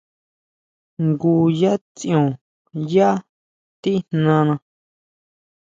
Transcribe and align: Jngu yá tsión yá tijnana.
Jngu 1.05 1.33
yá 1.59 1.73
tsión 1.95 2.27
yá 2.93 3.09
tijnana. 3.81 4.55